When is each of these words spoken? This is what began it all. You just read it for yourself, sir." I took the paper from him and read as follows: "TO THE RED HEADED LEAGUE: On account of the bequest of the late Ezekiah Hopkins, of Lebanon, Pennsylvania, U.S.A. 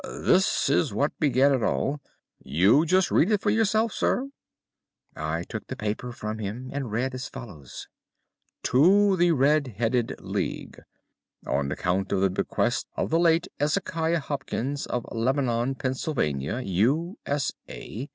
This 0.09 0.67
is 0.67 0.95
what 0.95 1.15
began 1.19 1.53
it 1.53 1.61
all. 1.61 1.99
You 2.39 2.87
just 2.87 3.11
read 3.11 3.29
it 3.29 3.39
for 3.39 3.51
yourself, 3.51 3.93
sir." 3.93 4.31
I 5.15 5.43
took 5.43 5.67
the 5.67 5.75
paper 5.75 6.11
from 6.11 6.39
him 6.39 6.71
and 6.73 6.91
read 6.91 7.13
as 7.13 7.27
follows: 7.29 7.87
"TO 8.63 9.15
THE 9.15 9.31
RED 9.31 9.75
HEADED 9.77 10.15
LEAGUE: 10.19 10.79
On 11.45 11.71
account 11.71 12.11
of 12.11 12.21
the 12.21 12.31
bequest 12.31 12.87
of 12.97 13.11
the 13.11 13.19
late 13.19 13.47
Ezekiah 13.59 14.21
Hopkins, 14.21 14.87
of 14.87 15.05
Lebanon, 15.11 15.75
Pennsylvania, 15.75 16.61
U.S.A. 16.61 18.09